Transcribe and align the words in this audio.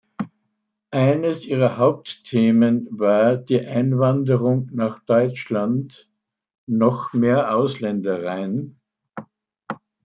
Eines 0.89 1.45
ihrer 1.45 1.77
Hauptthemen 1.77 2.87
war 2.89 3.35
die 3.37 3.59
Einwanderung 3.63 4.67
nach 4.73 5.05
Deutschland: 5.05 6.09
"„Noch 6.65 7.13
mehr 7.13 7.55
Ausländer 7.55 8.23
rein? 8.23 8.79